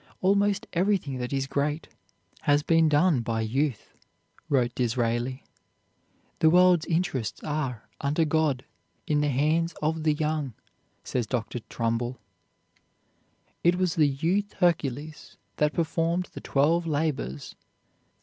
"Almost 0.21 0.65
everything 0.73 1.19
that 1.19 1.31
is 1.31 1.45
great 1.45 1.87
has 2.39 2.63
been 2.63 2.89
done 2.89 3.19
by 3.19 3.41
youth," 3.41 3.93
wrote 4.49 4.73
Disraeli. 4.73 5.43
"The 6.39 6.49
world's 6.49 6.87
interests 6.87 7.39
are, 7.43 7.87
under 7.99 8.25
God, 8.25 8.65
in 9.05 9.21
the 9.21 9.29
hands 9.29 9.75
of 9.79 10.01
the 10.01 10.15
young," 10.15 10.55
says 11.03 11.27
Dr. 11.27 11.59
Trumbull. 11.69 12.17
It 13.63 13.75
was 13.75 13.93
the 13.93 14.07
youth 14.09 14.53
Hercules 14.53 15.37
that 15.57 15.71
performed 15.71 16.29
the 16.33 16.41
Twelve 16.41 16.87
Labors. 16.87 17.55